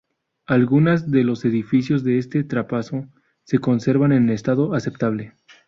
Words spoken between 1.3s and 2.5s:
edificios de este